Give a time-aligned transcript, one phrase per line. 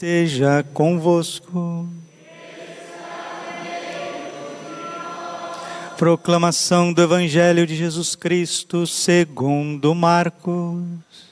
[0.00, 1.88] esteja convosco.
[5.96, 11.27] Proclamação do Evangelho de Jesus Cristo segundo Marcos.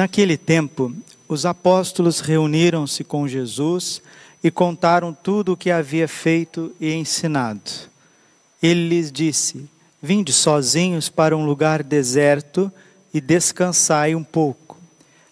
[0.00, 0.94] Naquele tempo,
[1.28, 4.00] os apóstolos reuniram-se com Jesus
[4.42, 7.70] e contaram tudo o que havia feito e ensinado.
[8.62, 9.68] Ele lhes disse:
[10.00, 12.72] Vinde sozinhos para um lugar deserto
[13.12, 14.78] e descansai um pouco.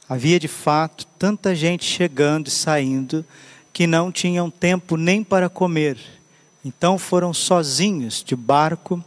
[0.06, 3.24] Havia de fato tanta gente chegando e saindo
[3.72, 5.96] que não tinham tempo nem para comer.
[6.62, 9.02] Então foram sozinhos de barco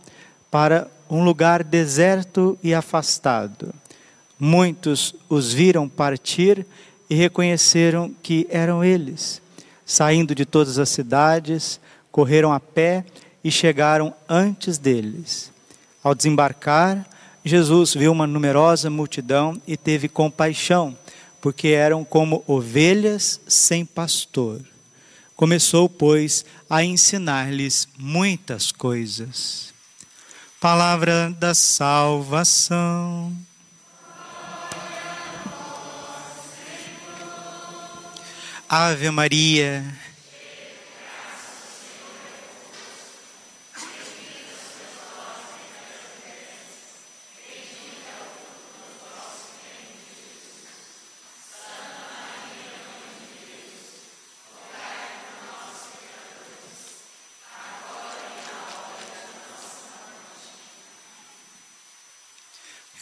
[0.50, 3.72] para um lugar deserto e afastado.
[4.44, 6.66] Muitos os viram partir
[7.08, 9.40] e reconheceram que eram eles.
[9.86, 11.80] Saindo de todas as cidades,
[12.12, 13.06] correram a pé
[13.44, 15.52] e chegaram antes deles.
[16.04, 17.08] Ao desembarcar,
[17.46, 20.98] Jesus viu uma numerosa multidão e teve compaixão,
[21.40, 24.60] porque eram como ovelhas sem pastor.
[25.36, 29.72] Começou, pois, a ensinar-lhes muitas coisas.
[30.60, 33.32] Palavra da salvação.
[38.74, 39.84] Ave Maria.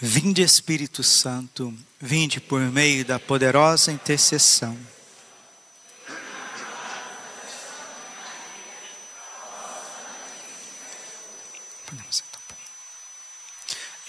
[0.01, 4.75] Vinde Espírito Santo, vinde por meio da poderosa intercessão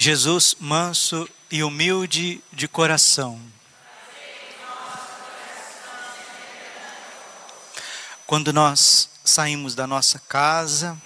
[0.02, 3.38] Jesus, manso e humilde de coração.
[8.26, 10.98] Quando nós saímos da nossa casa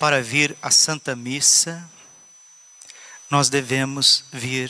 [0.00, 1.88] para vir à Santa Missa,
[3.30, 4.68] nós devemos vir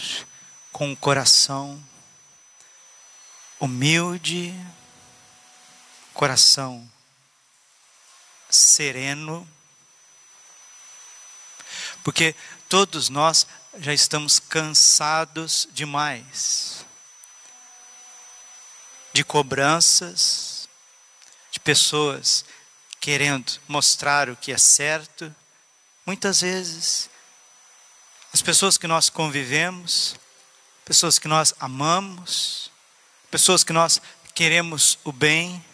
[0.71, 1.83] com o coração
[3.59, 4.55] humilde,
[6.13, 6.87] coração
[8.51, 9.49] sereno,
[12.03, 12.37] porque
[12.75, 13.47] todos nós
[13.79, 16.85] já estamos cansados demais
[19.13, 20.69] de cobranças,
[21.53, 22.45] de pessoas
[22.99, 25.33] querendo mostrar o que é certo.
[26.05, 27.09] Muitas vezes,
[28.33, 30.17] as pessoas que nós convivemos,
[30.85, 32.73] pessoas que nós amamos,
[33.31, 34.03] pessoas que nós
[34.35, 35.65] queremos o bem,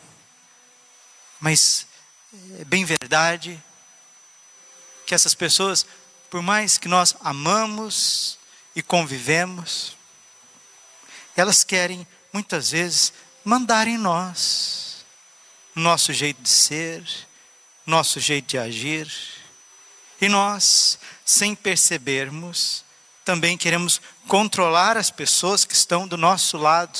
[1.40, 1.86] mas
[2.58, 3.58] é bem verdade
[5.06, 5.86] que essas pessoas
[6.30, 8.38] por mais que nós amamos
[8.74, 9.96] e convivemos,
[11.36, 13.12] elas querem muitas vezes
[13.44, 15.04] mandar em nós
[15.74, 17.02] nosso jeito de ser,
[17.84, 19.10] nosso jeito de agir.
[20.20, 22.84] E nós, sem percebermos,
[23.24, 26.98] também queremos controlar as pessoas que estão do nosso lado.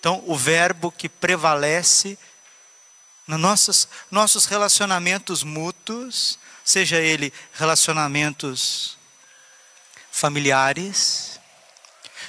[0.00, 2.18] Então, o verbo que prevalece
[3.26, 8.96] nos nossos, nossos relacionamentos mútuos seja ele relacionamentos
[10.10, 11.38] familiares,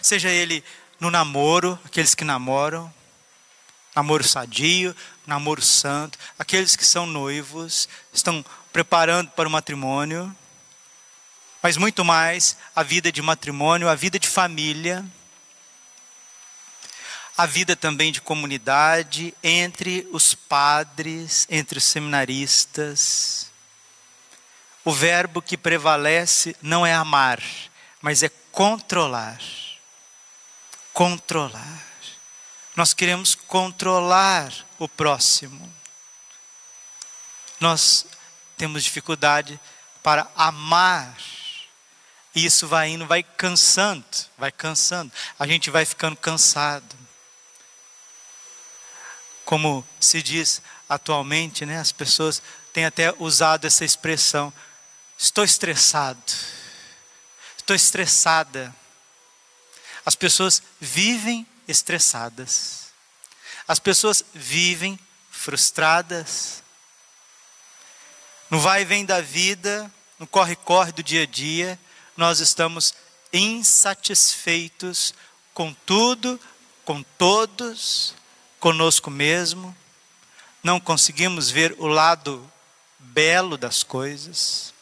[0.02, 0.64] seja ele
[1.00, 2.94] no namoro, aqueles que namoram,
[3.96, 4.94] namoro sadio,
[5.26, 8.44] namoro santo, aqueles que são noivos, estão
[8.74, 10.36] preparando para o matrimônio,
[11.62, 15.04] mas muito mais a vida de matrimônio, a vida de família,
[17.38, 23.52] a vida também de comunidade entre os padres, entre os seminaristas,
[24.86, 27.42] o verbo que prevalece não é amar,
[28.00, 29.42] mas é controlar.
[30.94, 31.84] Controlar.
[32.76, 35.74] Nós queremos controlar o próximo.
[37.60, 38.06] Nós
[38.56, 39.60] temos dificuldade
[40.04, 41.18] para amar.
[42.36, 44.06] E isso vai indo, vai cansando,
[44.38, 45.12] vai cansando.
[45.40, 46.96] A gente vai ficando cansado.
[49.44, 54.54] Como se diz atualmente, né, as pessoas têm até usado essa expressão:
[55.18, 56.20] Estou estressado.
[57.58, 58.76] Estou estressada.
[60.06, 62.86] As pessoas vivem estressadas.
[63.68, 65.00] As pessoas vivem
[65.32, 66.62] frustradas.
[68.50, 71.80] No vai e vem da vida, no corre-corre do dia a dia,
[72.16, 72.94] nós estamos
[73.34, 75.14] insatisfeitos
[75.54, 76.40] com tudo,
[76.84, 78.14] com todos,
[78.60, 79.76] conosco mesmo.
[80.64, 82.50] Não conseguimos ver o lado
[83.00, 84.75] belo das coisas.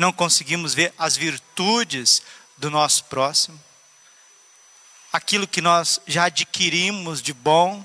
[0.00, 2.22] Não conseguimos ver as virtudes
[2.56, 3.62] do nosso próximo.
[5.12, 7.84] Aquilo que nós já adquirimos de bom,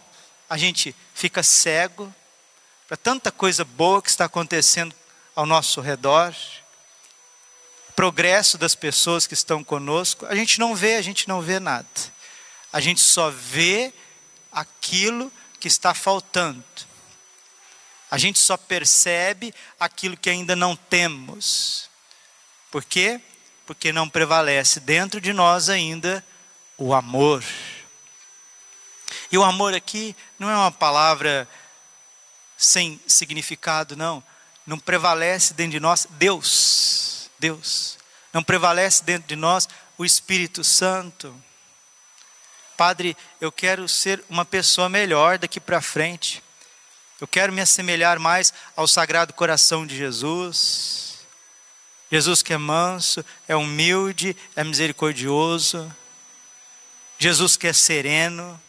[0.49, 2.15] a gente fica cego
[2.87, 4.95] para tanta coisa boa que está acontecendo
[5.35, 6.33] ao nosso redor
[7.93, 11.85] progresso das pessoas que estão conosco, a gente não vê, a gente não vê nada.
[12.71, 13.93] A gente só vê
[14.53, 15.29] aquilo
[15.59, 16.63] que está faltando.
[18.09, 21.93] A gente só percebe aquilo que ainda não temos.
[22.75, 23.21] Por quê?
[23.65, 26.21] Porque não prevalece dentro de nós ainda
[26.77, 27.41] o amor.
[29.31, 31.47] E o amor aqui não é uma palavra
[32.57, 34.21] sem significado, não.
[34.67, 37.31] Não prevalece dentro de nós Deus.
[37.39, 37.97] Deus.
[38.33, 41.33] Não prevalece dentro de nós o Espírito Santo.
[42.75, 46.43] Padre, eu quero ser uma pessoa melhor daqui para frente.
[47.21, 51.04] Eu quero me assemelhar mais ao Sagrado Coração de Jesus.
[52.11, 55.93] Jesus que é manso, é humilde, é misericordioso.
[57.17, 58.61] Jesus que é sereno.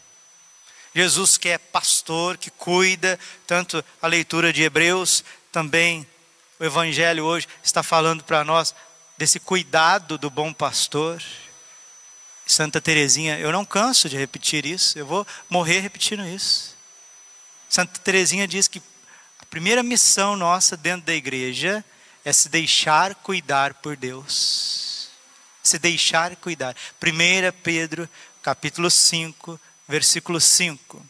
[0.93, 6.07] Jesus que é pastor, que cuida, tanto a leitura de Hebreus também
[6.59, 8.73] o Evangelho hoje está falando para nós
[9.17, 11.21] desse cuidado do bom pastor.
[12.47, 16.75] Santa Teresinha, eu não canso de repetir isso, eu vou morrer repetindo isso.
[17.69, 18.81] Santa Teresinha diz que
[19.39, 21.96] a primeira missão nossa dentro da igreja é
[22.33, 25.09] se deixar cuidar por Deus.
[25.63, 26.75] Se deixar cuidar.
[27.01, 28.09] 1 Pedro,
[28.41, 31.05] capítulo 5, versículo 5.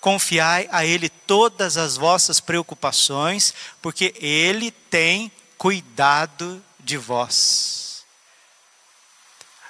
[0.00, 3.52] Confiai a Ele todas as vossas preocupações,
[3.82, 8.04] porque Ele tem cuidado de vós.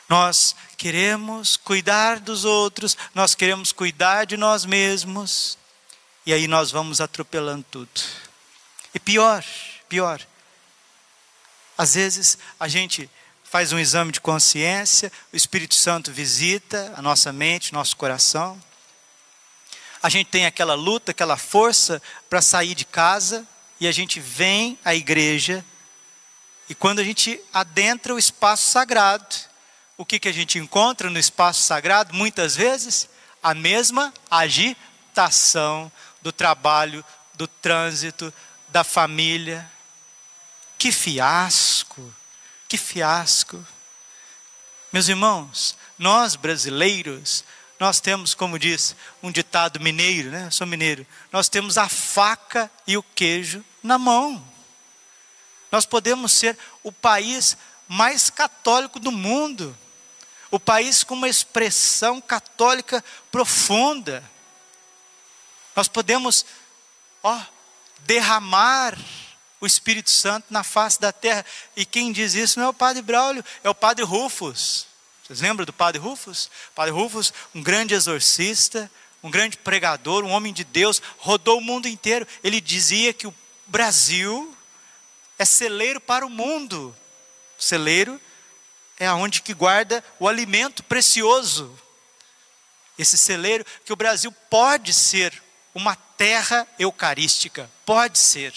[0.09, 5.59] Nós queremos cuidar dos outros, nós queremos cuidar de nós mesmos,
[6.25, 8.01] e aí nós vamos atropelando tudo.
[8.95, 9.45] E pior,
[9.89, 10.25] pior,
[11.77, 13.09] às vezes a gente
[13.45, 18.61] faz um exame de consciência, o Espírito Santo visita a nossa mente, nosso coração,
[20.03, 23.47] a gente tem aquela luta, aquela força para sair de casa
[23.81, 25.65] e a gente vem à igreja.
[26.69, 29.35] E quando a gente adentra o espaço sagrado,
[29.97, 32.15] o que, que a gente encontra no espaço sagrado?
[32.15, 33.09] Muitas vezes,
[33.43, 35.91] a mesma agitação
[36.21, 38.33] do trabalho, do trânsito,
[38.69, 39.69] da família.
[40.79, 42.15] Que fiasco,
[42.69, 43.65] que fiasco.
[44.93, 47.45] Meus irmãos, nós brasileiros,
[47.79, 50.51] nós temos, como diz um ditado mineiro, né?
[50.51, 51.07] Sou mineiro.
[51.33, 54.43] Nós temos a faca e o queijo na mão.
[55.71, 57.57] Nós podemos ser o país
[57.89, 59.77] mais católico do mundo.
[60.51, 64.23] O país com uma expressão católica profunda.
[65.75, 66.47] Nós podemos,
[67.23, 67.39] ó,
[68.01, 68.97] derramar
[69.67, 71.45] o Espírito Santo na face da terra.
[71.77, 74.87] E quem diz isso não é o Padre Braulio, é o Padre Rufus.
[75.23, 76.49] Vocês lembram do Padre Rufus?
[76.75, 78.91] Padre Rufus, um grande exorcista,
[79.23, 82.27] um grande pregador, um homem de Deus, rodou o mundo inteiro.
[82.45, 83.35] Ele dizia que o
[83.67, 84.57] Brasil
[85.39, 86.95] é celeiro para o mundo.
[87.59, 88.21] celeiro
[88.99, 91.77] é aonde que guarda o alimento precioso.
[92.99, 95.43] Esse celeiro que o Brasil pode ser
[95.75, 98.55] uma terra eucarística, pode ser.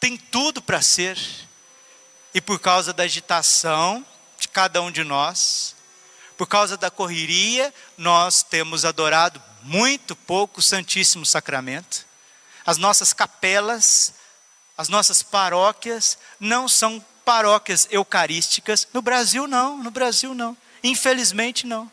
[0.00, 1.18] Tem tudo para ser.
[2.34, 4.04] E por causa da agitação
[4.38, 5.74] de cada um de nós,
[6.36, 12.04] por causa da correria, nós temos adorado muito pouco o Santíssimo Sacramento.
[12.64, 14.12] As nossas capelas,
[14.76, 18.86] as nossas paróquias não são paróquias eucarísticas.
[18.92, 19.82] No Brasil, não.
[19.82, 20.56] No Brasil, não.
[20.82, 21.90] Infelizmente, não.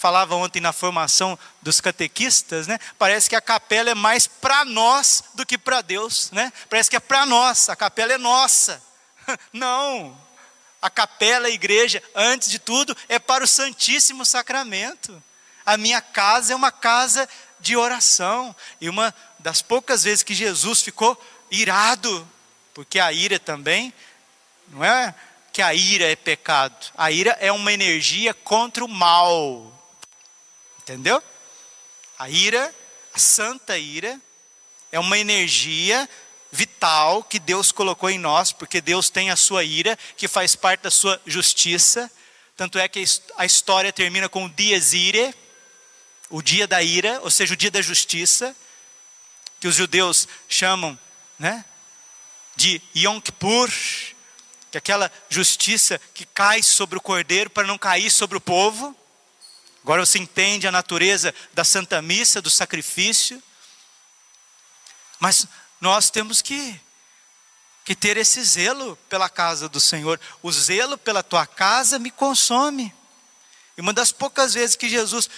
[0.00, 2.78] Falava ontem na formação dos catequistas, né?
[2.98, 6.50] Parece que a capela é mais para nós do que para Deus, né?
[6.70, 8.82] Parece que é para nós, a capela é nossa.
[9.52, 10.18] Não,
[10.80, 15.22] a capela, a igreja, antes de tudo, é para o Santíssimo Sacramento.
[15.66, 17.28] A minha casa é uma casa
[17.60, 18.56] de oração.
[18.80, 22.26] E uma das poucas vezes que Jesus ficou irado,
[22.72, 23.92] porque a ira também,
[24.68, 25.14] não é
[25.52, 29.76] que a ira é pecado, a ira é uma energia contra o mal.
[30.82, 31.22] Entendeu?
[32.18, 32.74] A ira,
[33.14, 34.20] a santa ira,
[34.90, 36.08] é uma energia
[36.50, 40.82] vital que Deus colocou em nós, porque Deus tem a sua ira, que faz parte
[40.82, 42.10] da sua justiça.
[42.56, 43.04] Tanto é que
[43.36, 45.34] a história termina com o dies irae,
[46.28, 48.56] o dia da ira, ou seja, o dia da justiça,
[49.60, 50.98] que os judeus chamam,
[51.38, 51.64] né?
[52.56, 53.70] de Yom Kippur,
[54.70, 58.96] que é aquela justiça que cai sobre o cordeiro para não cair sobre o povo.
[59.82, 63.42] Agora você entende a natureza da Santa Missa, do sacrifício.
[65.18, 65.46] Mas
[65.80, 66.78] nós temos que,
[67.84, 70.20] que ter esse zelo pela casa do Senhor.
[70.42, 72.94] O zelo pela tua casa me consome.
[73.76, 75.28] E uma das poucas vezes que Jesus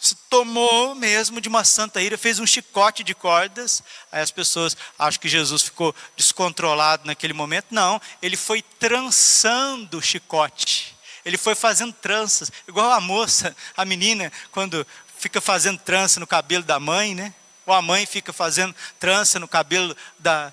[0.00, 3.82] se tomou mesmo de uma santa ira, fez um chicote de cordas.
[4.10, 7.66] Aí as pessoas acham que Jesus ficou descontrolado naquele momento.
[7.70, 10.89] Não, ele foi trançando o chicote.
[11.24, 14.86] Ele foi fazendo tranças, igual a moça, a menina, quando
[15.18, 17.34] fica fazendo trança no cabelo da mãe, né?
[17.66, 20.52] Ou a mãe fica fazendo trança no cabelo da,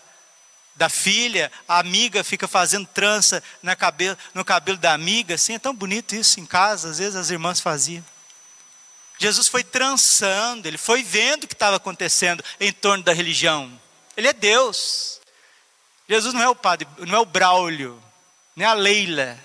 [0.75, 5.59] da filha, a amiga fica fazendo trança na cabelo, no cabelo da amiga, assim, é
[5.59, 8.05] tão bonito isso em casa, às vezes as irmãs faziam.
[9.19, 13.71] Jesus foi trançando, ele foi vendo o que estava acontecendo em torno da religião.
[14.15, 15.19] Ele é Deus.
[16.07, 18.01] Jesus não é o padre, não é o Braulio,
[18.55, 19.38] não é a Leila.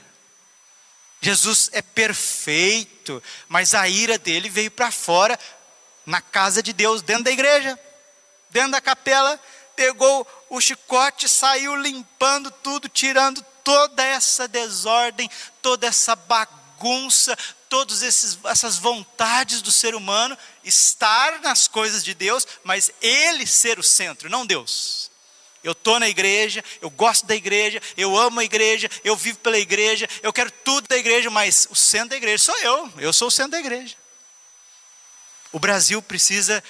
[1.23, 5.39] Jesus é perfeito, mas a ira dele veio para fora,
[6.05, 7.79] na casa de Deus, dentro da igreja,
[8.51, 9.41] dentro da capela,
[9.77, 15.31] pegou o chicote, saiu limpando tudo, tirando toda essa desordem,
[15.63, 17.39] toda essa bagunça,
[17.69, 23.83] todas essas vontades do ser humano, estar nas coisas de Deus, mas ele ser o
[23.83, 25.12] centro, não Deus.
[25.63, 29.59] Eu estou na igreja, eu gosto da igreja, eu amo a igreja, eu vivo pela
[29.59, 33.29] igreja, eu quero tudo da igreja, mas o centro da igreja sou eu, eu sou
[33.29, 33.95] o centro da igreja.
[35.53, 36.63] O Brasil precisa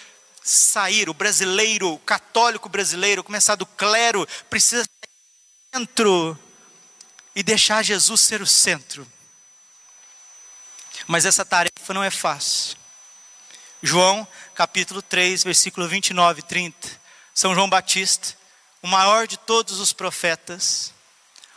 [0.43, 6.39] sair, o brasileiro, o católico brasileiro, começar do clero, precisa sair dentro
[7.35, 9.11] e deixar Jesus ser o centro.
[11.07, 12.77] Mas essa tarefa não é fácil.
[13.83, 16.89] João, capítulo 3, versículo 29 e 30.
[17.35, 18.37] São João Batista,
[18.83, 20.93] o maior de todos os profetas,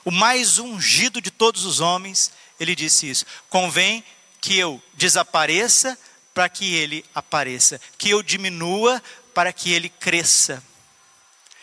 [0.04, 4.04] o mais ungido de todos os homens, ele disse isso: convém
[4.40, 5.98] que eu desapareça
[6.34, 9.02] para que ele apareça, que eu diminua
[9.34, 10.64] para que ele cresça.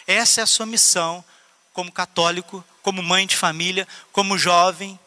[0.07, 1.25] Essa é a sua missão
[1.73, 4.99] como católico, como mãe de família, como jovem,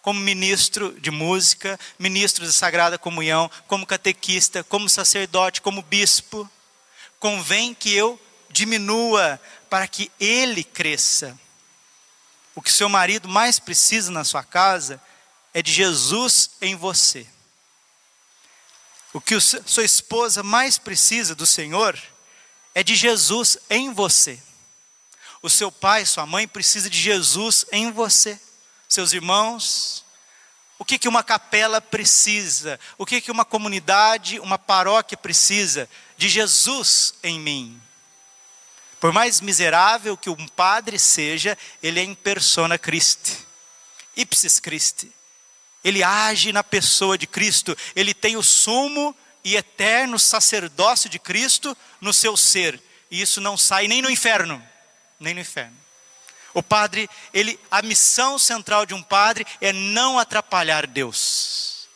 [0.00, 6.48] como ministro de música, ministro da Sagrada Comunhão, como catequista, como sacerdote, como bispo.
[7.18, 9.40] Convém que eu diminua
[9.74, 11.36] para que ele cresça.
[12.54, 15.02] O que seu marido mais precisa na sua casa
[15.52, 17.26] é de Jesus em você.
[19.12, 22.00] O que sua esposa mais precisa do Senhor
[22.72, 24.40] é de Jesus em você.
[25.42, 28.38] O seu pai, sua mãe precisa de Jesus em você
[28.88, 30.04] seus irmãos,
[30.78, 36.28] o que, que uma capela precisa, o que, que uma comunidade, uma paróquia precisa de
[36.28, 37.82] Jesus em mim.
[39.04, 43.36] Por mais miserável que um padre seja, ele é em persona Christi,
[44.16, 45.12] ipsis Christi.
[45.84, 51.76] Ele age na pessoa de Cristo, ele tem o sumo e eterno sacerdócio de Cristo
[52.00, 54.66] no seu ser, e isso não sai nem no inferno,
[55.20, 55.76] nem no inferno.
[56.54, 61.90] O padre, ele, a missão central de um padre é não atrapalhar Deus.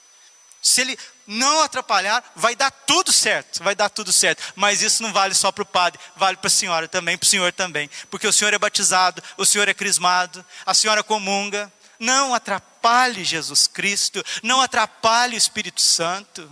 [0.61, 0.99] Se ele
[1.31, 4.43] não atrapalhar, vai dar tudo certo, vai dar tudo certo.
[4.57, 7.29] Mas isso não vale só para o padre, vale para a senhora também, para o
[7.29, 7.91] senhor também.
[8.11, 11.71] Porque o senhor é batizado, o senhor é crismado, a senhora comunga.
[11.99, 16.51] Não atrapalhe Jesus Cristo, não atrapalhe o Espírito Santo.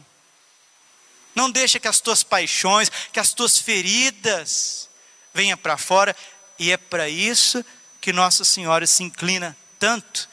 [1.34, 4.90] Não deixe que as tuas paixões, que as tuas feridas
[5.32, 6.14] venham para fora.
[6.58, 7.64] E é para isso
[7.98, 10.28] que Nossa Senhora se inclina tanto,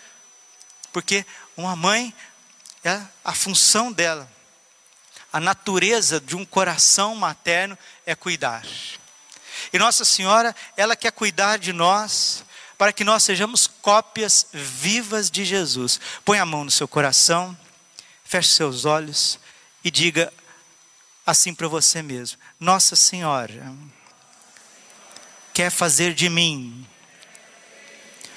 [0.91, 2.13] porque uma mãe,
[2.83, 4.29] é a função dela,
[5.31, 8.65] a natureza de um coração materno é cuidar.
[9.71, 12.43] E Nossa Senhora, ela quer cuidar de nós,
[12.77, 15.99] para que nós sejamos cópias vivas de Jesus.
[16.25, 17.57] Põe a mão no seu coração,
[18.25, 19.39] feche seus olhos
[19.83, 20.31] e diga
[21.25, 23.73] assim para você mesmo: Nossa Senhora
[25.53, 26.85] quer fazer de mim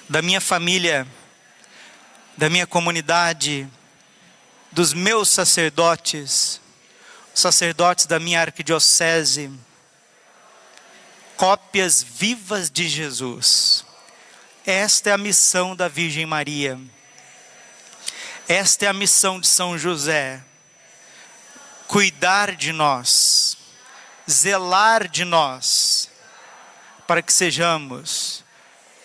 [0.09, 1.07] da minha família,
[2.37, 3.69] da minha comunidade,
[4.77, 6.61] dos meus sacerdotes,
[7.35, 9.51] sacerdotes da minha arquidiocese,
[11.35, 13.87] cópias vivas de Jesus.
[14.67, 16.79] Esta é a missão da Virgem Maria.
[18.47, 20.45] Esta é a missão de São José.
[21.87, 23.57] Cuidar de nós,
[24.31, 26.11] zelar de nós,
[27.07, 28.45] para que sejamos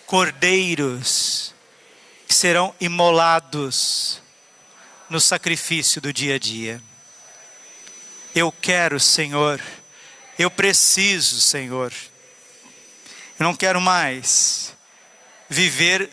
[0.04, 1.54] cordeiros
[2.28, 4.21] que serão imolados
[5.12, 6.82] no sacrifício do dia a dia.
[8.34, 9.60] Eu quero, Senhor,
[10.38, 11.92] eu preciso, Senhor.
[13.38, 14.74] Eu não quero mais
[15.50, 16.10] viver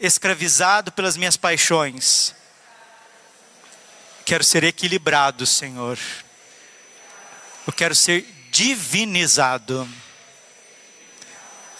[0.00, 2.34] escravizado pelas minhas paixões.
[4.24, 5.98] Quero ser equilibrado, Senhor.
[7.66, 9.88] Eu quero ser divinizado.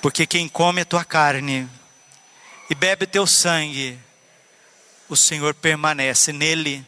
[0.00, 1.68] Porque quem come a tua carne
[2.70, 3.98] e bebe teu sangue,
[5.10, 6.86] o Senhor permanece nele.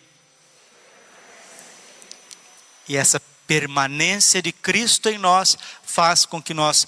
[2.88, 6.86] E essa permanência de Cristo em nós faz com que nós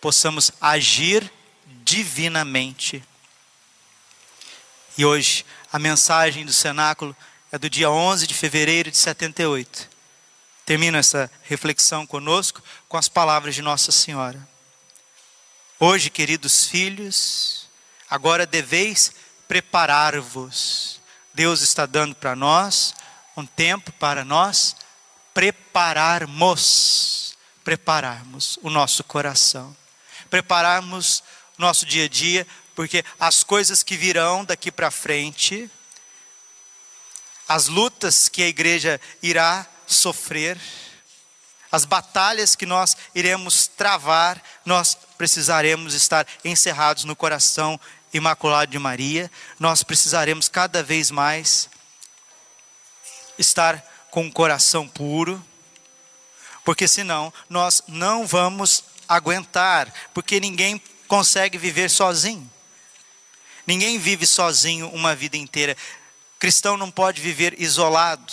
[0.00, 1.30] possamos agir
[1.84, 3.04] divinamente.
[4.96, 7.14] E hoje, a mensagem do cenáculo
[7.52, 9.88] é do dia 11 de fevereiro de 78.
[10.64, 14.48] Termino essa reflexão conosco com as palavras de Nossa Senhora.
[15.78, 17.68] Hoje, queridos filhos,
[18.08, 19.12] agora deveis
[19.50, 21.00] preparar-vos.
[21.34, 22.94] Deus está dando para nós
[23.36, 24.76] um tempo para nós
[25.34, 29.76] prepararmos, prepararmos o nosso coração,
[30.30, 31.24] prepararmos
[31.58, 35.68] o nosso dia a dia, porque as coisas que virão daqui para frente,
[37.48, 40.60] as lutas que a igreja irá sofrer,
[41.72, 47.80] as batalhas que nós iremos travar, nós precisaremos estar encerrados no coração
[48.12, 51.68] imaculado de Maria, nós precisaremos cada vez mais
[53.38, 55.44] estar com o coração puro,
[56.64, 62.48] porque senão nós não vamos aguentar, porque ninguém consegue viver sozinho.
[63.66, 65.76] Ninguém vive sozinho uma vida inteira.
[66.38, 68.32] Cristão não pode viver isolado.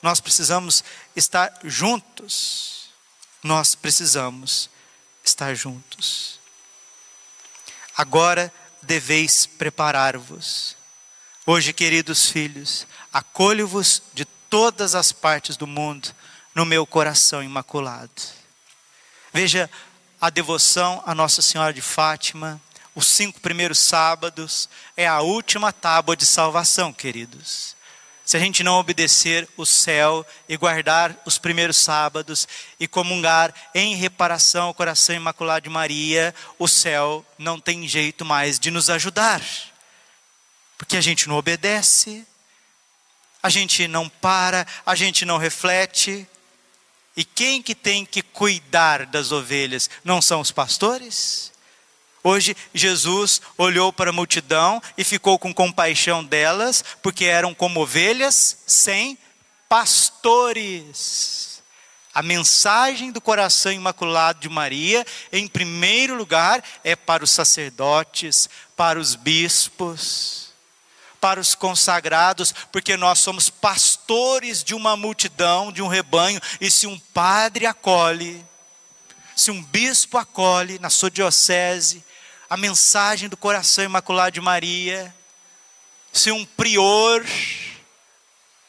[0.00, 0.82] Nós precisamos
[1.14, 2.90] estar juntos.
[3.42, 4.70] Nós precisamos
[5.24, 6.40] estar juntos.
[7.96, 8.52] Agora
[8.82, 10.76] deveis preparar-vos.
[11.46, 16.14] Hoje, queridos filhos, acolho-vos de todas as partes do mundo
[16.54, 18.10] no meu coração imaculado.
[19.32, 19.70] Veja
[20.20, 22.60] a devoção a Nossa Senhora de Fátima,
[22.94, 27.74] os cinco primeiros sábados, é a última tábua de salvação, queridos.
[28.24, 32.46] Se a gente não obedecer o céu e guardar os primeiros sábados
[32.78, 38.58] e comungar em reparação ao coração imaculado de Maria, o céu não tem jeito mais
[38.58, 39.42] de nos ajudar.
[40.78, 42.26] Porque a gente não obedece,
[43.42, 46.26] a gente não para, a gente não reflete.
[47.16, 49.90] E quem que tem que cuidar das ovelhas?
[50.04, 51.51] Não são os pastores?
[52.24, 58.58] Hoje Jesus olhou para a multidão e ficou com compaixão delas, porque eram como ovelhas
[58.66, 59.18] sem
[59.68, 61.62] pastores.
[62.14, 69.00] A mensagem do coração imaculado de Maria, em primeiro lugar, é para os sacerdotes, para
[69.00, 70.42] os bispos
[71.22, 76.84] para os consagrados, porque nós somos pastores de uma multidão, de um rebanho, e se
[76.84, 78.44] um padre acolhe,
[79.36, 82.04] se um bispo acolhe na sua diocese
[82.52, 85.14] a mensagem do coração imaculado de Maria,
[86.12, 87.24] se um prior,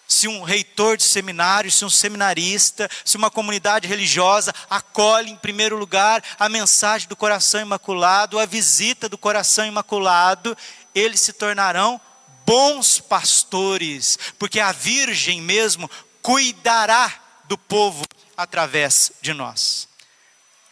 [0.07, 5.75] se um reitor de seminário, se um seminarista, se uma comunidade religiosa acolhe em primeiro
[5.75, 10.57] lugar a mensagem do coração imaculado, a visita do coração imaculado,
[10.95, 11.99] eles se tornarão
[12.45, 15.91] bons pastores, porque a Virgem mesmo
[16.21, 17.13] cuidará
[17.49, 18.05] do povo
[18.37, 19.89] através de nós.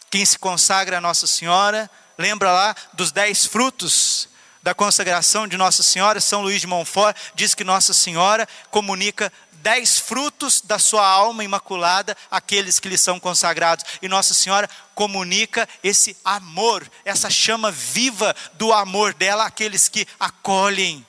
[0.08, 4.28] Quem se consagra a Nossa Senhora, lembra lá dos dez frutos
[4.62, 9.98] da consagração de Nossa Senhora, São Luís de Montfort diz que Nossa Senhora comunica dez
[9.98, 13.84] frutos da sua alma imaculada àqueles que lhe são consagrados.
[14.02, 21.06] E Nossa Senhora comunica esse amor, essa chama viva do amor dela àqueles que acolhem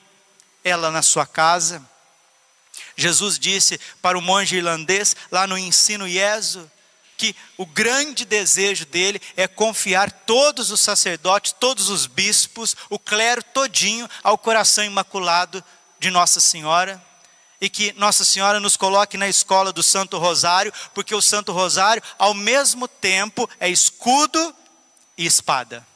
[0.62, 1.82] ela na sua casa.
[2.96, 6.70] Jesus disse para o monge irlandês, lá no ensino Ieso,
[7.24, 13.42] que o grande desejo dele é confiar todos os sacerdotes, todos os bispos, o clero
[13.42, 15.64] todinho ao coração imaculado
[15.98, 17.02] de Nossa Senhora
[17.62, 22.02] e que Nossa Senhora nos coloque na escola do Santo Rosário, porque o Santo Rosário,
[22.18, 24.54] ao mesmo tempo, é escudo
[25.16, 25.86] e espada.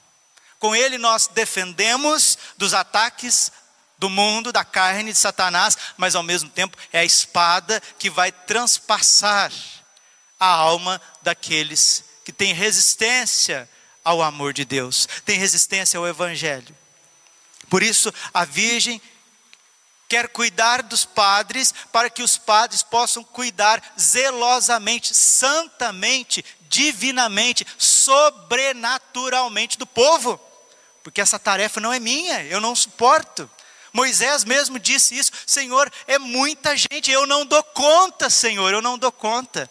[0.59, 3.53] Com ele nós defendemos dos ataques
[3.99, 8.33] do mundo, da carne de Satanás, mas ao mesmo tempo é a espada que vai
[8.33, 9.53] transpassar
[10.39, 13.69] a alma daqueles que têm resistência
[14.05, 16.75] ao amor de Deus, têm resistência ao Evangelho.
[17.69, 19.01] Por isso, a Virgem
[20.09, 29.87] quer cuidar dos padres, para que os padres possam cuidar zelosamente, santamente, divinamente, sobrenaturalmente do
[29.87, 30.41] povo,
[31.03, 33.51] porque essa tarefa não é minha, eu não suporto.
[33.93, 38.99] Moisés mesmo disse isso: Senhor, é muita gente, eu não dou conta, Senhor, eu não
[38.99, 39.71] dou conta.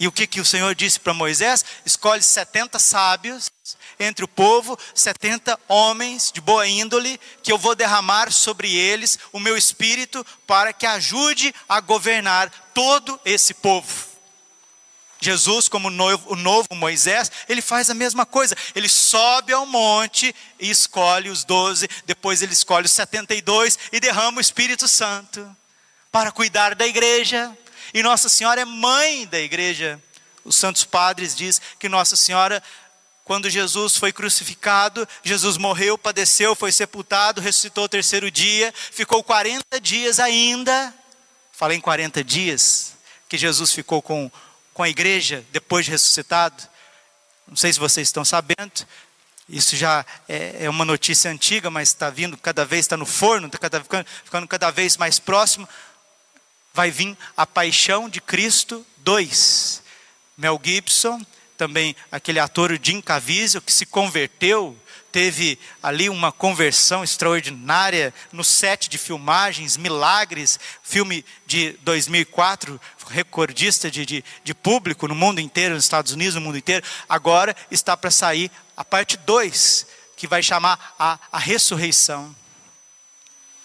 [0.00, 1.64] E o que, que o Senhor disse para Moisés?
[1.84, 3.50] Escolhe 70 sábios
[3.98, 9.40] entre o povo, 70 homens de boa índole, que eu vou derramar sobre eles o
[9.40, 14.08] meu espírito para que ajude a governar todo esse povo.
[15.20, 18.56] Jesus, como noivo, o novo Moisés, ele faz a mesma coisa.
[18.74, 23.76] Ele sobe ao monte e escolhe os doze, depois ele escolhe os setenta e dois
[23.90, 25.56] e derrama o Espírito Santo
[26.12, 27.56] para cuidar da igreja.
[27.92, 30.00] E Nossa Senhora é mãe da igreja.
[30.44, 32.62] Os santos padres diz que Nossa Senhora
[33.28, 39.78] quando Jesus foi crucificado, Jesus morreu, padeceu, foi sepultado, ressuscitou o terceiro dia, ficou 40
[39.82, 40.94] dias ainda.
[41.52, 42.94] Falei em 40 dias
[43.28, 44.30] que Jesus ficou com,
[44.72, 46.66] com a igreja depois de ressuscitado.
[47.46, 48.86] Não sei se vocês estão sabendo,
[49.46, 53.46] isso já é, é uma notícia antiga, mas está vindo cada vez, está no forno,
[53.46, 55.68] está ficando, ficando cada vez mais próximo.
[56.78, 59.82] Vai vir a paixão de Cristo 2.
[60.36, 61.20] Mel Gibson
[61.56, 64.78] também aquele ator Jim Caviezel que se converteu,
[65.10, 74.06] teve ali uma conversão extraordinária no set de filmagens, Milagres, filme de 2004, recordista de,
[74.06, 76.86] de, de público no mundo inteiro, nos Estados Unidos, no mundo inteiro.
[77.08, 79.84] Agora está para sair a parte 2,
[80.16, 82.32] que vai chamar a, a ressurreição.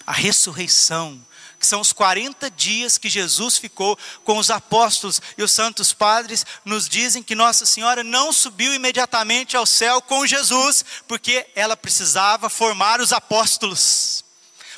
[0.04, 1.24] A ressurreição
[1.64, 6.46] que são os 40 dias que Jesus ficou com os apóstolos e os santos padres,
[6.66, 12.50] nos dizem que Nossa Senhora não subiu imediatamente ao céu com Jesus, porque ela precisava
[12.50, 14.26] formar os apóstolos.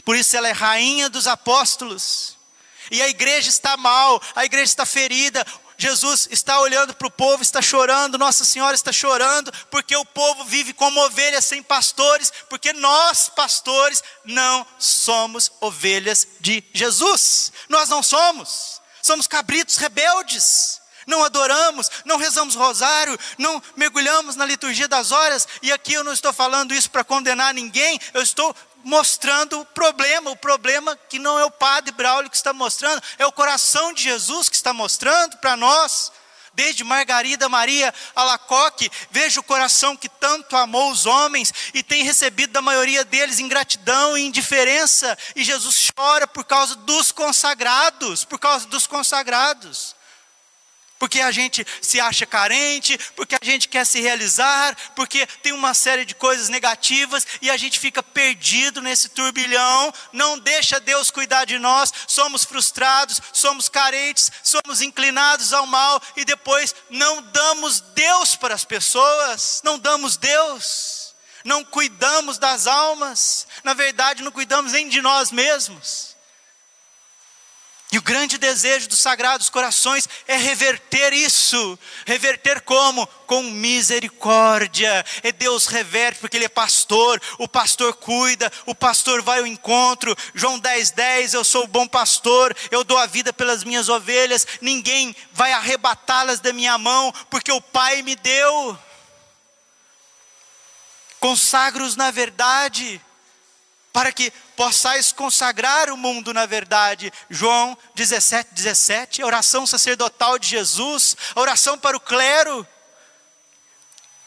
[0.03, 2.37] Por isso ela é rainha dos apóstolos.
[2.91, 5.43] E a igreja está mal, a igreja está ferida,
[5.77, 10.45] Jesus está olhando para o povo, está chorando, Nossa Senhora está chorando, porque o povo
[10.45, 17.51] vive como ovelhas sem pastores, porque nós, pastores, não somos ovelhas de Jesus.
[17.69, 20.81] Nós não somos, somos cabritos rebeldes.
[21.07, 26.11] Não adoramos, não rezamos rosário, não mergulhamos na liturgia das horas, e aqui eu não
[26.11, 31.39] estou falando isso para condenar ninguém, eu estou mostrando o problema, o problema que não
[31.39, 35.37] é o padre Braulio que está mostrando, é o coração de Jesus que está mostrando
[35.37, 36.11] para nós.
[36.53, 42.53] Desde Margarida Maria Alacoque, veja o coração que tanto amou os homens e tem recebido
[42.53, 48.67] da maioria deles ingratidão e indiferença, e Jesus chora por causa dos consagrados, por causa
[48.67, 49.95] dos consagrados
[50.97, 55.73] porque a gente se acha carente, porque a gente quer se realizar, porque tem uma
[55.73, 61.45] série de coisas negativas e a gente fica perdido nesse turbilhão, não deixa Deus cuidar
[61.45, 68.35] de nós, somos frustrados, somos carentes, somos inclinados ao mal e depois não damos Deus
[68.35, 74.87] para as pessoas, não damos Deus, não cuidamos das almas, na verdade não cuidamos nem
[74.87, 76.14] de nós mesmos.
[77.95, 81.79] E o grande desejo dos sagrados corações é reverter isso.
[82.05, 83.07] Reverter como?
[83.25, 85.05] Com misericórdia.
[85.23, 87.21] E Deus reverte porque Ele é pastor.
[87.39, 90.13] O pastor cuida, o pastor vai ao encontro.
[90.33, 94.45] João 10, 10, eu sou o bom pastor, eu dou a vida pelas minhas ovelhas.
[94.59, 98.77] Ninguém vai arrebatá-las da minha mão, porque o Pai me deu.
[101.21, 103.01] Consagros na verdade
[103.95, 107.13] para que possais consagrar o mundo na verdade.
[107.29, 112.67] João 17, 17, a oração sacerdotal de Jesus, a oração para o clero.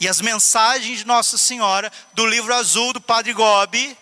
[0.01, 3.95] E as mensagens de Nossa Senhora do livro azul do Padre Gobi,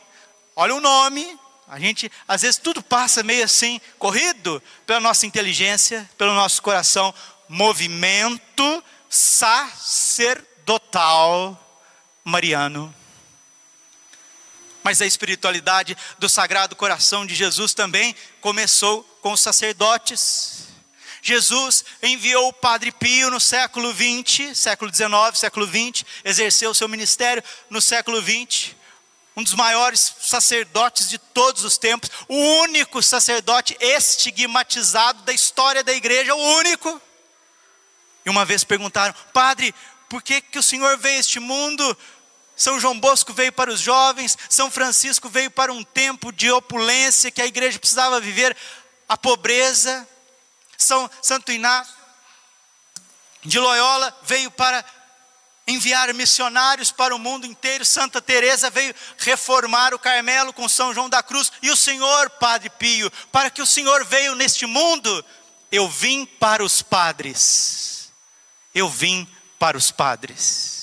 [0.55, 6.09] olha o nome, a gente, às vezes, tudo passa meio assim, corrido pela nossa inteligência,
[6.17, 7.13] pelo nosso coração.
[7.49, 11.61] Movimento sacerdotal
[12.23, 12.95] mariano
[14.87, 20.69] mas a espiritualidade do Sagrado Coração de Jesus também começou com os sacerdotes.
[21.21, 27.43] Jesus enviou o Padre Pio no século 20, século 19, século 20, exerceu seu ministério
[27.69, 28.77] no século 20,
[29.37, 35.93] um dos maiores sacerdotes de todos os tempos, o único sacerdote estigmatizado da história da
[35.93, 37.03] igreja, o único.
[38.25, 39.75] E uma vez perguntaram, Padre,
[40.09, 41.99] por que, que o Senhor veio a este mundo
[42.57, 47.31] são João Bosco veio para os jovens, São Francisco veio para um tempo de opulência
[47.31, 48.57] que a igreja precisava viver
[49.07, 50.09] a pobreza.
[50.79, 51.95] São Santo Inácio
[53.45, 54.83] de Loyola veio para
[55.67, 57.85] enviar missionários para o mundo inteiro.
[57.85, 62.71] Santa Teresa veio reformar o Carmelo com São João da Cruz e o Senhor, Padre
[62.71, 65.25] Pio, para que o Senhor veio neste mundo,
[65.71, 68.11] eu vim para os padres.
[68.75, 70.76] Eu vim para os padres.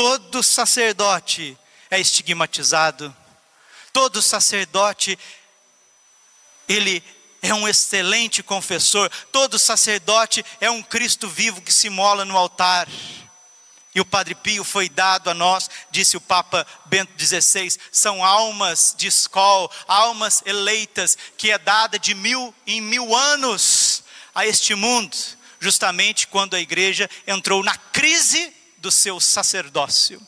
[0.00, 1.58] Todo sacerdote
[1.90, 3.14] é estigmatizado.
[3.92, 5.18] Todo sacerdote
[6.66, 7.04] ele
[7.42, 9.10] é um excelente confessor.
[9.30, 12.88] Todo sacerdote é um Cristo vivo que se mola no altar.
[13.94, 18.94] E o Padre Pio foi dado a nós, disse o Papa Bento XVI, são almas
[18.96, 24.02] de escola, almas eleitas, que é dada de mil em mil anos
[24.34, 25.14] a este mundo,
[25.60, 30.20] justamente quando a igreja entrou na crise do seu sacerdócio.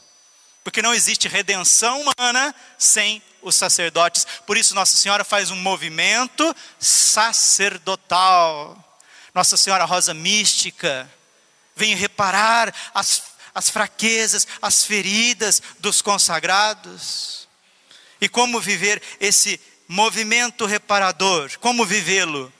[0.62, 4.24] Porque não existe redenção humana sem os sacerdotes.
[4.46, 8.78] Por isso, Nossa Senhora faz um movimento sacerdotal.
[9.34, 11.10] Nossa Senhora Rosa Mística
[11.74, 17.48] vem reparar as as fraquezas, as feridas dos consagrados.
[18.20, 21.58] E como viver esse movimento reparador?
[21.58, 22.52] Como vivê-lo?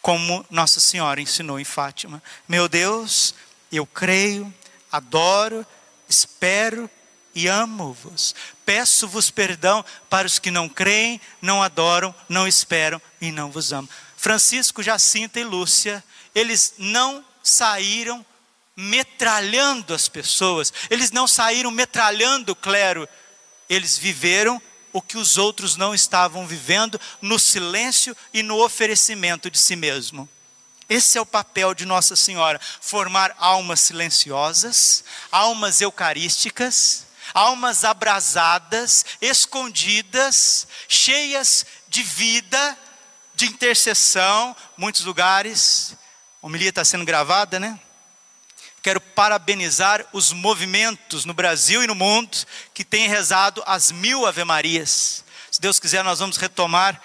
[0.00, 2.22] Como Nossa Senhora ensinou em Fátima.
[2.48, 3.34] Meu Deus,
[3.72, 4.52] eu creio,
[4.90, 5.66] adoro,
[6.08, 6.90] espero
[7.34, 8.34] e amo-vos.
[8.64, 13.88] Peço-vos perdão para os que não creem, não adoram, não esperam e não vos amam.
[14.16, 16.02] Francisco, Jacinta e Lúcia,
[16.34, 18.24] eles não saíram
[18.74, 23.08] metralhando as pessoas, eles não saíram metralhando o clero,
[23.68, 24.60] eles viveram
[24.92, 30.28] o que os outros não estavam vivendo no silêncio e no oferecimento de si mesmo.
[30.88, 40.66] Esse é o papel de Nossa Senhora: formar almas silenciosas, almas eucarísticas, almas abrasadas, escondidas,
[40.88, 42.78] cheias de vida,
[43.34, 44.54] de intercessão.
[44.76, 45.96] Muitos lugares,
[46.42, 47.78] a homilia está sendo gravada, né?
[48.86, 52.38] quero parabenizar os movimentos no Brasil e no mundo
[52.72, 55.24] que têm rezado as mil Ave-Marias.
[55.50, 57.02] Se Deus quiser, nós vamos retomar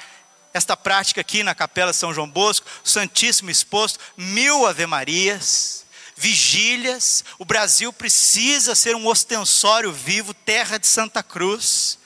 [0.53, 5.85] esta prática aqui na Capela São João Bosco, Santíssimo exposto, mil Ave-Marias,
[6.15, 7.23] vigílias.
[7.39, 11.97] O Brasil precisa ser um ostensório vivo, terra de Santa Cruz.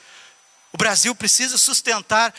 [0.72, 2.32] O Brasil precisa sustentar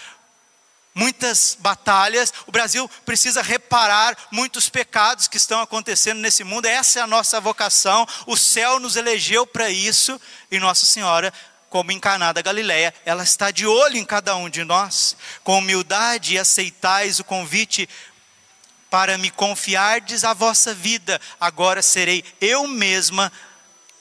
[0.97, 6.65] muitas batalhas, o Brasil precisa reparar muitos pecados que estão acontecendo nesse mundo.
[6.65, 8.07] Essa é a nossa vocação.
[8.25, 11.31] O céu nos elegeu para isso e Nossa Senhora
[11.69, 15.17] como encarnada Galileia, ela está de olho em cada um de nós.
[15.43, 17.88] Com humildade aceitais o convite
[18.89, 21.19] para me confiardes a vossa vida.
[21.39, 23.32] Agora serei eu mesma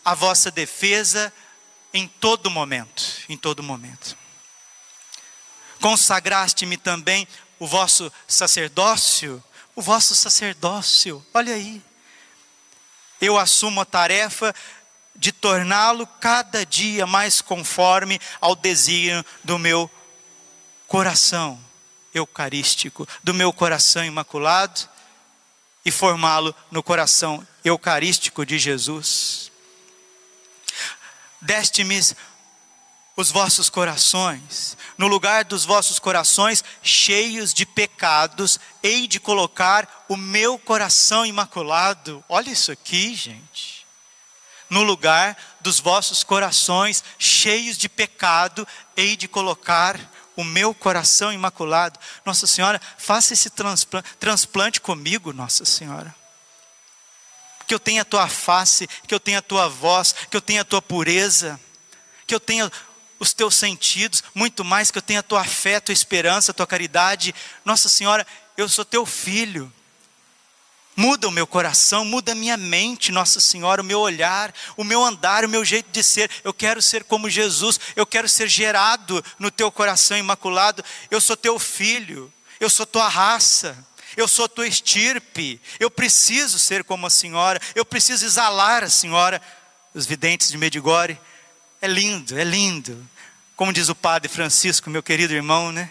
[0.05, 1.33] a vossa defesa
[1.93, 4.17] em todo momento, em todo momento
[5.81, 7.27] consagraste-me também
[7.59, 9.43] o vosso sacerdócio,
[9.75, 11.83] o vosso sacerdócio, olha aí.
[13.21, 14.55] Eu assumo a tarefa
[15.19, 19.91] de torná-lo cada dia mais conforme ao desígnio do meu
[20.87, 21.59] coração
[22.15, 24.89] eucarístico, do meu coração imaculado
[25.85, 29.51] e formá-lo no coração eucarístico de Jesus.
[31.41, 32.01] Deste-me
[33.17, 40.17] os vossos corações, no lugar dos vossos corações cheios de pecados, hei de colocar o
[40.17, 42.23] meu coração imaculado.
[42.29, 43.76] Olha isso aqui, gente.
[44.69, 49.99] No lugar dos vossos corações cheios de pecado, hei de colocar
[50.37, 51.99] o meu coração imaculado.
[52.25, 56.15] Nossa Senhora, faça esse transplante, transplante comigo, Nossa Senhora.
[57.67, 60.61] Que eu tenha a tua face, que eu tenha a tua voz, que eu tenha
[60.61, 61.59] a tua pureza,
[62.27, 62.71] que eu tenha
[63.19, 66.55] os teus sentidos, muito mais que eu tenha a tua fé, a tua esperança, a
[66.55, 67.35] tua caridade.
[67.65, 68.27] Nossa Senhora,
[68.57, 69.73] eu sou teu filho.
[70.99, 75.05] Muda o meu coração, muda a minha mente, Nossa Senhora, o meu olhar, o meu
[75.05, 76.31] andar, o meu jeito de ser.
[76.43, 80.83] Eu quero ser como Jesus, eu quero ser gerado no teu coração imaculado.
[81.11, 83.77] Eu sou teu filho, eu sou tua raça,
[84.17, 85.61] eu sou tua estirpe.
[85.79, 89.43] Eu preciso ser como a Senhora, eu preciso exalar a Senhora.
[89.93, 91.21] Os videntes de Medigore
[91.83, 93.07] é lindo, é lindo.
[93.55, 95.91] Como diz o padre Francisco, meu querido irmão, né?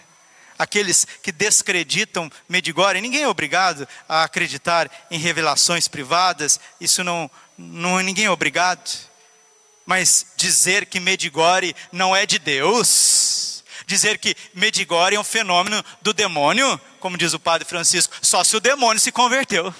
[0.58, 8.00] Aqueles que descreditam Medigore, ninguém é obrigado a acreditar em revelações privadas, isso não, não
[8.00, 8.90] ninguém é obrigado.
[9.86, 16.14] Mas dizer que Medigore não é de Deus, dizer que Medigore é um fenômeno do
[16.14, 19.74] demônio, como diz o padre Francisco, só se o demônio se converteu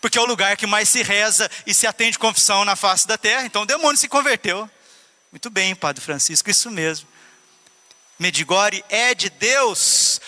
[0.00, 3.18] porque é o lugar que mais se reza e se atende confissão na face da
[3.18, 3.44] terra.
[3.44, 4.70] Então o demônio se converteu.
[5.30, 7.08] Muito bem, Padre Francisco, isso mesmo.
[8.18, 10.20] Medigore é de Deus.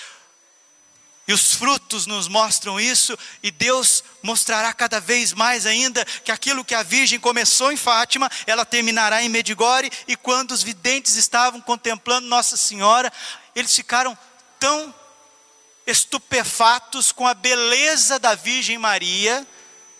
[1.27, 6.65] E os frutos nos mostram isso, e Deus mostrará cada vez mais ainda que aquilo
[6.65, 11.61] que a Virgem começou em Fátima, ela terminará em Medigore, e quando os videntes estavam
[11.61, 13.13] contemplando Nossa Senhora,
[13.55, 14.19] eles ficaram
[14.59, 14.93] tão
[15.87, 19.47] estupefatos com a beleza da Virgem Maria,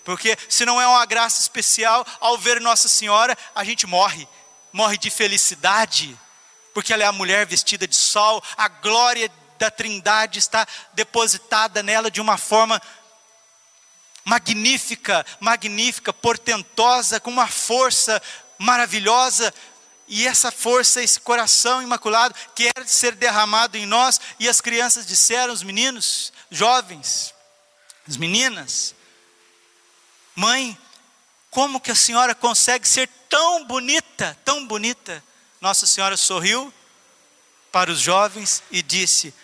[0.05, 4.27] porque se não é uma graça especial, ao ver Nossa Senhora, a gente morre,
[4.73, 6.19] morre de felicidade,
[6.73, 12.11] porque ela é a mulher vestida de sol, a glória da Trindade está depositada nela
[12.11, 12.81] de uma forma
[14.25, 18.21] magnífica, magnífica, portentosa, com uma força
[18.59, 19.53] maravilhosa,
[20.07, 25.53] e essa força, esse coração imaculado quer ser derramado em nós, e as crianças disseram,
[25.53, 27.35] os meninos, jovens,
[28.09, 28.95] as meninas,
[30.35, 30.77] mãe,
[31.51, 35.23] como que a senhora consegue ser tão bonita, tão bonita?
[35.61, 36.73] Nossa Senhora sorriu
[37.71, 39.35] para os jovens e disse: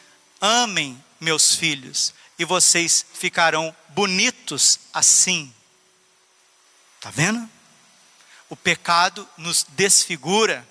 [0.40, 5.52] Amem meus filhos, e vocês ficarão bonitos assim.
[6.96, 7.48] Está vendo?
[8.48, 10.66] O pecado nos desfigura,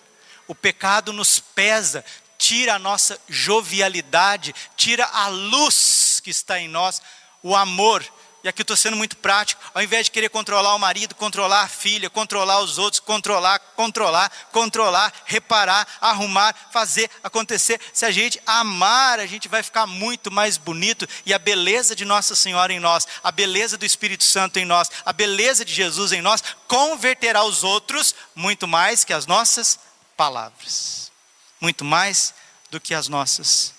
[0.47, 2.03] o pecado nos pesa,
[2.37, 7.01] tira a nossa jovialidade, tira a luz que está em nós,
[7.43, 8.03] o amor
[8.45, 11.67] e aqui estou sendo muito prático, ao invés de querer controlar o marido, controlar a
[11.67, 17.81] filha, controlar os outros, controlar, controlar, controlar, reparar, arrumar, fazer acontecer.
[17.91, 22.05] Se a gente amar, a gente vai ficar muito mais bonito e a beleza de
[22.05, 26.11] Nossa Senhora em nós, a beleza do Espírito Santo em nós, a beleza de Jesus
[26.11, 29.79] em nós, converterá os outros muito mais que as nossas
[30.15, 31.11] palavras,
[31.59, 32.31] muito mais
[32.69, 33.73] do que as nossas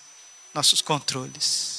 [0.52, 1.75] nossos controles.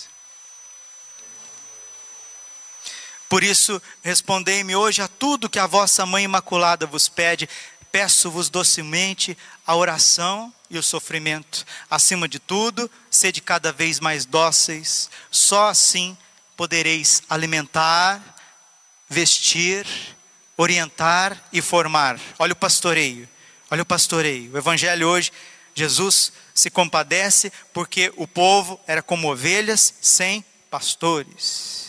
[3.30, 7.50] Por isso, respondei-me hoje a tudo que a vossa mãe imaculada vos pede.
[7.92, 11.66] Peço-vos docemente a oração e o sofrimento.
[11.90, 15.10] Acima de tudo, sede cada vez mais dóceis.
[15.30, 16.18] Só assim
[16.56, 18.22] podereis alimentar,
[19.10, 19.86] vestir,
[20.56, 22.20] orientar e formar.
[22.40, 23.28] Olha o pastoreio.
[23.70, 24.54] Olha o pastoreio.
[24.54, 25.32] O evangelho hoje,
[25.76, 31.87] Jesus se compadece porque o povo era como ovelhas sem pastores.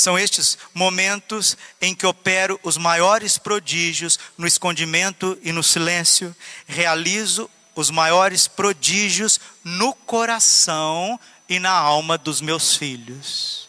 [0.00, 6.34] São estes momentos em que opero os maiores prodígios no escondimento e no silêncio,
[6.66, 13.68] realizo os maiores prodígios no coração e na alma dos meus filhos,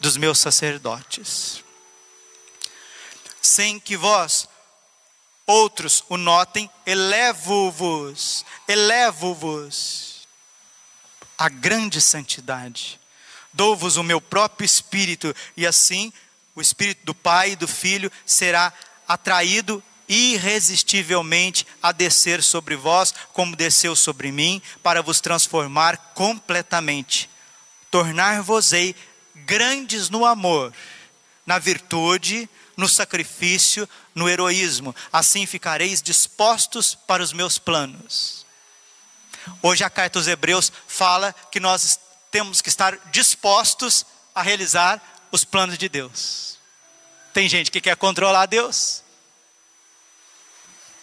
[0.00, 1.62] dos meus sacerdotes.
[3.40, 4.48] Sem que vós,
[5.46, 10.26] outros, o notem, elevo-vos, elevo-vos
[11.38, 12.99] a grande santidade
[13.52, 16.12] Dou-vos o meu próprio espírito, e assim
[16.54, 18.72] o espírito do Pai e do Filho será
[19.06, 27.30] atraído irresistivelmente a descer sobre vós, como desceu sobre mim, para vos transformar completamente.
[27.90, 28.94] Tornar-vos-ei
[29.34, 30.72] grandes no amor,
[31.46, 34.94] na virtude, no sacrifício, no heroísmo.
[35.12, 38.44] Assim ficareis dispostos para os meus planos.
[39.62, 41.98] Hoje a carta aos Hebreus fala que nós
[42.30, 45.00] temos que estar dispostos a realizar
[45.32, 46.58] os planos de Deus.
[47.32, 49.02] Tem gente que quer controlar Deus.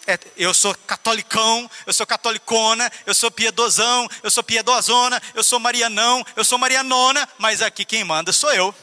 [0.06, 5.60] É, eu sou catolicão, eu sou catolicona, eu sou piedosão, eu sou piedosona, eu sou
[5.60, 8.74] marianão, eu sou marianona, mas aqui quem manda sou eu.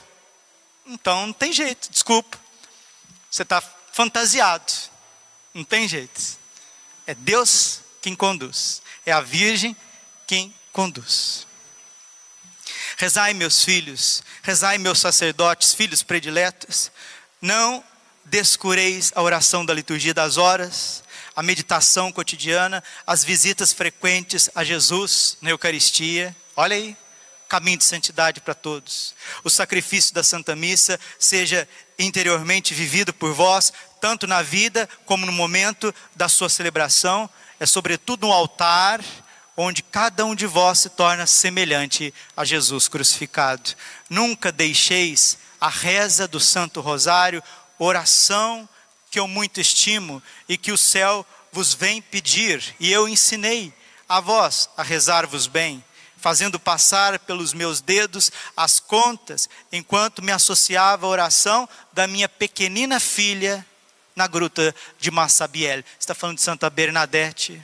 [0.86, 2.38] Então não tem jeito, desculpa.
[3.30, 4.72] Você está fantasiado.
[5.54, 6.22] Não tem jeito.
[7.08, 8.82] É Deus quem conduz.
[9.06, 9.76] É a Virgem
[10.28, 11.48] quem conduz.
[12.98, 16.90] Rezai, meus filhos, rezai, meus sacerdotes, filhos prediletos,
[17.42, 17.84] não
[18.24, 21.04] descureis a oração da liturgia das horas,
[21.36, 26.34] a meditação cotidiana, as visitas frequentes a Jesus na Eucaristia.
[26.56, 26.96] Olha aí,
[27.50, 29.14] caminho de santidade para todos.
[29.44, 31.68] O sacrifício da Santa Missa seja
[32.00, 37.30] interiormente vivido por vós, tanto na vida como no momento da sua celebração.
[37.60, 39.02] É sobretudo no altar
[39.58, 43.72] onde cada um de vós se torna semelhante a Jesus crucificado.
[44.10, 47.42] Nunca deixeis a reza do Santo Rosário,
[47.80, 48.68] oração
[49.10, 53.74] que eu muito estimo e que o céu vos vem pedir, e eu ensinei
[54.10, 55.82] a vós a rezar-vos bem,
[56.18, 63.00] fazendo passar pelos meus dedos as contas, enquanto me associava à oração da minha pequenina
[63.00, 63.66] filha
[64.16, 65.82] na gruta de Massabiel.
[65.98, 67.62] Está falando de Santa Bernadette.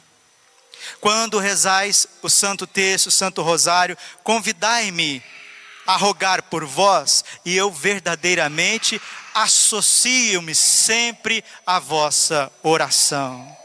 [1.00, 5.24] Quando rezais o Santo Terço, o Santo Rosário, convidai-me
[5.86, 9.02] a rogar por vós, e eu verdadeiramente
[9.34, 13.58] associo-me sempre à vossa oração.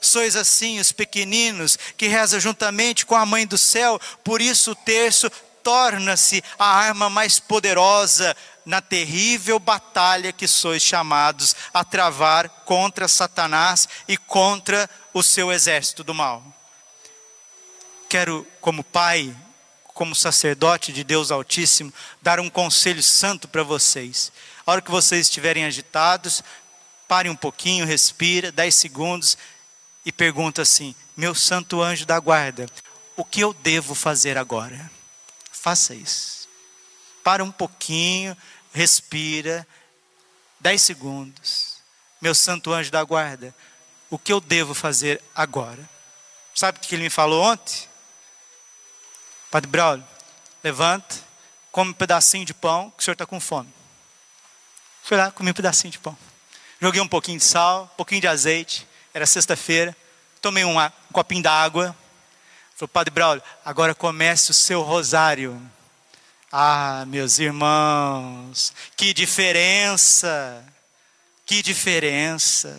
[0.00, 4.76] Sois assim os pequeninos que rezam juntamente com a Mãe do céu, por isso o
[4.76, 5.30] terço
[5.62, 13.88] torna-se a arma mais poderosa na terrível batalha que sois chamados a travar contra Satanás
[14.06, 16.42] e contra o seu exército do mal.
[18.08, 19.36] Quero, como pai,
[19.84, 21.92] como sacerdote de Deus Altíssimo,
[22.22, 24.32] dar um conselho santo para vocês.
[24.64, 26.42] A hora que vocês estiverem agitados,
[27.06, 29.36] pare um pouquinho, respira, 10 segundos
[30.04, 32.66] e pergunta assim: Meu santo anjo da guarda,
[33.16, 34.90] o que eu devo fazer agora?
[35.50, 36.48] Faça isso.
[37.24, 38.36] Para um pouquinho,
[38.72, 39.66] respira,
[40.60, 41.78] dez segundos.
[42.20, 43.54] Meu santo anjo da guarda,
[44.08, 45.88] o que eu devo fazer agora?
[46.54, 47.87] Sabe o que ele me falou ontem?
[49.50, 50.04] Padre Braulio,
[50.62, 51.16] levanta,
[51.72, 53.72] come um pedacinho de pão, que o senhor está com fome.
[55.02, 56.16] Fui lá, comi um pedacinho de pão.
[56.80, 58.86] Joguei um pouquinho de sal, um pouquinho de azeite.
[59.14, 59.96] Era sexta-feira.
[60.42, 61.96] Tomei um, um copinho d'água.
[62.76, 65.60] Falei, Padre Braulio, agora comece o seu rosário.
[66.52, 70.64] Ah, meus irmãos, que diferença!
[71.46, 72.78] Que diferença!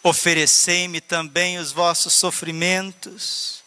[0.00, 3.63] Oferecei-me também os vossos sofrimentos,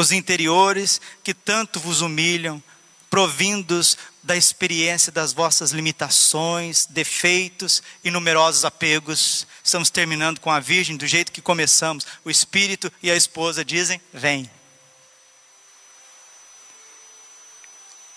[0.00, 2.62] os interiores que tanto vos humilham,
[3.10, 9.46] provindos da experiência das vossas limitações, defeitos e numerosos apegos.
[9.62, 12.06] Estamos terminando com a Virgem do jeito que começamos.
[12.24, 14.50] O Espírito e a esposa dizem: Vem.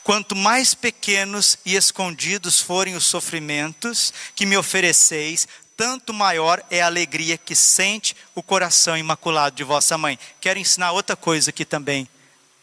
[0.04, 6.86] Quanto mais pequenos e escondidos forem os sofrimentos que me ofereceis, tanto maior é a
[6.86, 10.17] alegria que sente o coração imaculado de vossa mãe.
[10.39, 12.07] Quero ensinar outra coisa aqui também.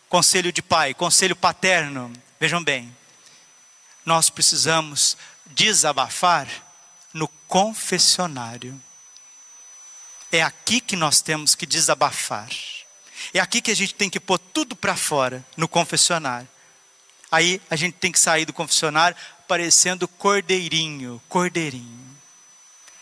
[0.08, 2.12] Conselho de pai, conselho paterno.
[2.38, 2.94] Vejam bem,
[4.04, 6.48] nós precisamos desabafar
[7.12, 8.80] no confessionário.
[10.32, 12.48] É aqui que nós temos que desabafar.
[13.34, 16.48] É aqui que a gente tem que pôr tudo para fora, no confessionário.
[17.30, 22.09] Aí a gente tem que sair do confessionário parecendo cordeirinho, cordeirinho.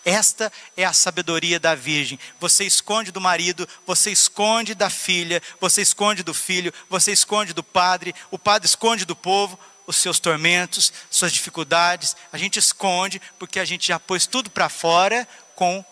[0.09, 2.19] Esta é a sabedoria da virgem.
[2.41, 7.63] Você esconde do marido, você esconde da filha, você esconde do filho, você esconde do
[7.63, 12.17] padre, o padre esconde do povo os seus tormentos, suas dificuldades.
[12.33, 15.85] A gente esconde porque a gente já pôs tudo para fora com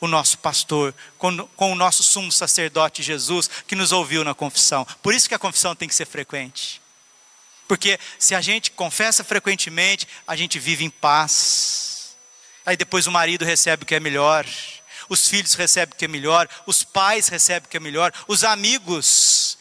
[0.00, 4.86] o nosso pastor, com, com o nosso sumo sacerdote Jesus, que nos ouviu na confissão.
[5.02, 6.80] Por isso que a confissão tem que ser frequente.
[7.66, 11.97] Porque se a gente confessa frequentemente, a gente vive em paz.
[12.68, 14.46] Aí depois o marido recebe o que é melhor,
[15.08, 18.44] os filhos recebem o que é melhor, os pais recebem o que é melhor, os
[18.44, 19.56] amigos,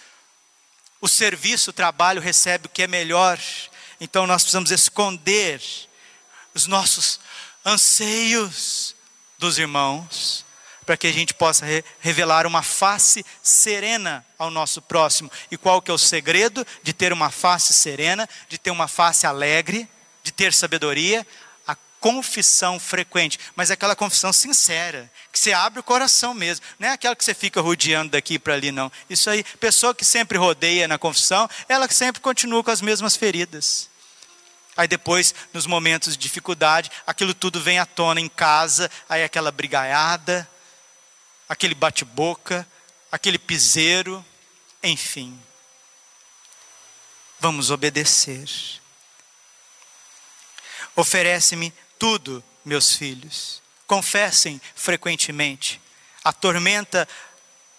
[1.00, 3.40] o serviço, o trabalho recebe o que é melhor.
[4.02, 5.62] Então nós precisamos esconder
[6.54, 7.22] os nossos
[7.66, 8.94] anseios
[9.40, 10.44] dos irmãos
[10.86, 15.32] para que a gente possa re revelar uma face serena ao nosso próximo.
[15.50, 19.26] E qual que é o segredo de ter uma face serena, de ter uma face
[19.26, 19.88] alegre,
[20.24, 21.26] de ter sabedoria?
[22.00, 26.92] Confissão frequente, mas é aquela confissão sincera, que você abre o coração mesmo, não é
[26.92, 28.92] aquela que você fica rodeando daqui para ali, não.
[29.10, 33.90] Isso aí, pessoa que sempre rodeia na confissão, ela sempre continua com as mesmas feridas.
[34.78, 39.52] Aí depois, nos momentos de dificuldade, aquilo tudo vem à tona em casa, aí aquela
[39.52, 40.48] brigaiada,
[41.50, 42.68] aquele bate-boca,
[43.12, 44.24] aquele piseiro,
[44.84, 45.38] enfim.
[47.40, 48.48] Vamos obedecer.
[50.96, 53.62] Oferece-me tudo, meus filhos.
[53.86, 55.82] Confessem frequentemente.
[56.24, 57.08] Atormenta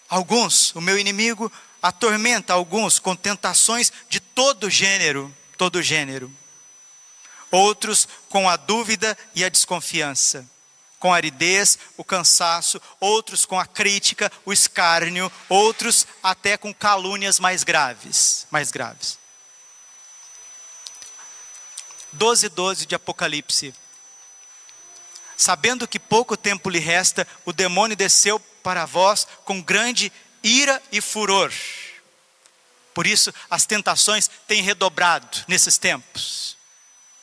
[0.08, 1.50] alguns, o meu inimigo
[1.82, 6.32] atormenta alguns com tentações de todo gênero, todo gênero.
[7.50, 10.44] Outros com a dúvida e a desconfiança
[10.98, 17.38] com a aridez, o cansaço, outros com a crítica, o escárnio, outros até com calúnias
[17.38, 19.18] mais graves, mais graves.
[22.12, 23.74] 12, 12 de Apocalipse.
[25.38, 30.12] Sabendo que pouco tempo lhe resta, o demônio desceu para vós com grande
[30.42, 31.52] ira e furor.
[32.92, 36.56] Por isso, as tentações têm redobrado nesses tempos.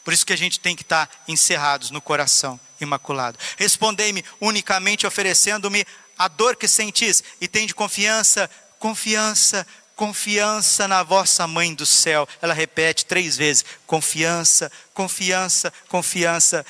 [0.02, 3.38] Por isso que a gente tem que estar encerrados no coração imaculado.
[3.58, 5.86] Respondei-me unicamente oferecendo-me
[6.18, 8.50] a dor que sentis e tende confiança,
[8.80, 12.26] confiança, confiança na vossa mãe do céu.
[12.42, 16.66] Ela repete três vezes: confiança, confiança, confiança.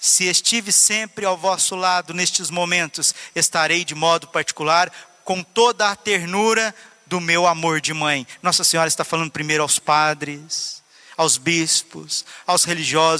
[0.00, 4.90] Se estive sempre ao vosso lado nestes momentos, estarei de modo particular
[5.24, 6.74] com toda a ternura
[7.04, 8.26] do meu amor de mãe.
[8.42, 10.82] Nossa Senhora está falando primeiro aos padres,
[11.18, 13.18] aos bispos, aos religiosos